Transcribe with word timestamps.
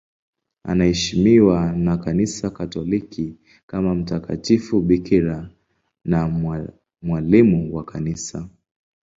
Anaheshimiwa 0.63 1.71
na 1.71 1.97
Kanisa 1.97 2.49
Katoliki 2.49 3.35
kama 3.67 3.95
mtakatifu 3.95 4.81
bikira 4.81 5.49
na 6.05 6.27
mwalimu 7.01 7.75
wa 7.75 7.83
Kanisa. 7.83 8.49